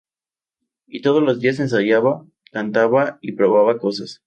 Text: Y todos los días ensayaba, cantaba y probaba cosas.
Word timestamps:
Y 0.87 1.03
todos 1.03 1.21
los 1.21 1.39
días 1.41 1.59
ensayaba, 1.59 2.25
cantaba 2.51 3.19
y 3.21 3.33
probaba 3.33 3.77
cosas. 3.77 4.19